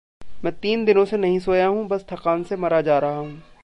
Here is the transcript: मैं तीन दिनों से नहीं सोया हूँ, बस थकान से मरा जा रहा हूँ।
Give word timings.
मैं 0.45 0.53
तीन 0.53 0.85
दिनों 0.85 1.05
से 1.05 1.17
नहीं 1.17 1.39
सोया 1.39 1.67
हूँ, 1.67 1.87
बस 1.87 2.05
थकान 2.11 2.43
से 2.43 2.55
मरा 2.55 2.81
जा 2.81 2.99
रहा 2.99 3.17
हूँ। 3.17 3.43